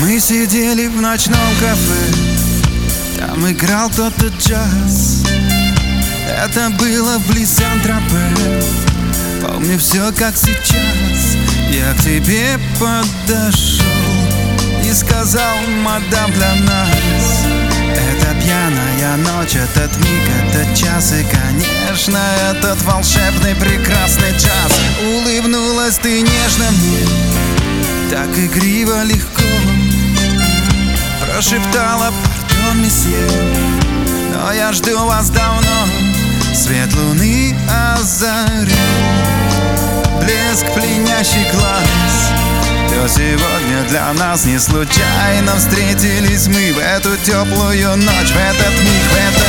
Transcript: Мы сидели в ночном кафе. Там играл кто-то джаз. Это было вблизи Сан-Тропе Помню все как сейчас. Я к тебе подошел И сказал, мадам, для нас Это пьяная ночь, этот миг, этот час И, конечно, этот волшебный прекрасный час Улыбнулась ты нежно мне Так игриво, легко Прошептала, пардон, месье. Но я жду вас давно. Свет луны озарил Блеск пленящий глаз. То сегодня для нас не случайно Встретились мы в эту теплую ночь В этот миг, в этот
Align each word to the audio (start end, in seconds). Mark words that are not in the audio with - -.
Мы 0.00 0.18
сидели 0.18 0.86
в 0.86 1.00
ночном 1.00 1.36
кафе. 1.60 2.14
Там 3.18 3.50
играл 3.50 3.90
кто-то 3.90 4.28
джаз. 4.38 5.24
Это 6.26 6.70
было 6.70 7.18
вблизи 7.18 7.44
Сан-Тропе 7.44 8.62
Помню 9.42 9.78
все 9.78 10.10
как 10.12 10.34
сейчас. 10.36 11.36
Я 11.70 11.92
к 11.92 12.02
тебе 12.02 12.58
подошел 12.78 13.84
И 14.84 14.92
сказал, 14.92 15.56
мадам, 15.82 16.32
для 16.32 16.54
нас 16.54 17.44
Это 17.94 18.34
пьяная 18.42 19.16
ночь, 19.18 19.54
этот 19.54 19.94
миг, 19.98 20.22
этот 20.48 20.74
час 20.74 21.12
И, 21.12 21.24
конечно, 21.24 22.18
этот 22.50 22.80
волшебный 22.82 23.54
прекрасный 23.54 24.32
час 24.32 24.80
Улыбнулась 25.04 25.98
ты 25.98 26.22
нежно 26.22 26.70
мне 26.70 28.10
Так 28.10 28.28
игриво, 28.38 29.02
легко 29.04 29.42
Прошептала, 31.40 32.12
пардон, 32.22 32.82
месье. 32.82 33.16
Но 34.34 34.52
я 34.52 34.74
жду 34.74 35.06
вас 35.06 35.30
давно. 35.30 35.88
Свет 36.54 36.92
луны 36.92 37.56
озарил 37.94 38.76
Блеск 40.20 40.66
пленящий 40.74 41.46
глаз. 41.54 42.30
То 42.90 43.08
сегодня 43.08 43.88
для 43.88 44.12
нас 44.12 44.44
не 44.44 44.58
случайно 44.58 45.56
Встретились 45.56 46.46
мы 46.48 46.74
в 46.74 46.78
эту 46.78 47.16
теплую 47.16 47.96
ночь 47.96 48.32
В 48.32 48.36
этот 48.36 48.78
миг, 48.80 49.02
в 49.08 49.16
этот 49.16 49.39